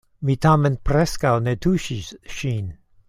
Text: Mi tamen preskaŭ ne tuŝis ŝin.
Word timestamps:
Mi 0.27 0.35
tamen 0.45 0.77
preskaŭ 0.89 1.33
ne 1.49 1.55
tuŝis 1.67 2.11
ŝin. 2.39 2.67